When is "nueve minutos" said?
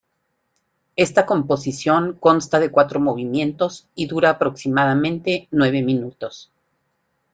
5.51-6.51